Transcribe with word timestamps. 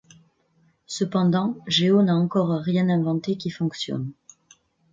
Cependant, 0.87 1.59
Géo 1.67 2.01
n'a 2.01 2.15
encore 2.15 2.49
rien 2.63 2.89
inventé 2.89 3.37
qui 3.37 3.51
fonctionne. 3.51 4.11